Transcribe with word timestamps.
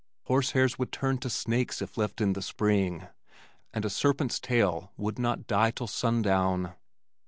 Horsehairs 0.23 0.79
would 0.79 0.91
turn 0.91 1.19
to 1.19 1.29
snakes 1.29 1.79
if 1.79 1.95
left 1.95 2.21
in 2.21 2.33
the 2.33 2.41
spring, 2.41 3.07
and 3.71 3.85
a 3.85 3.89
serpent's 3.91 4.39
tail 4.39 4.91
would 4.97 5.19
not 5.19 5.45
die 5.45 5.69
till 5.69 5.85
sundown. 5.85 6.73